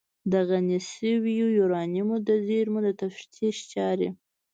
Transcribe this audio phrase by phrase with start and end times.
[0.31, 4.09] د غني شویو یورانیمو د زیرمو د تفتیش چارې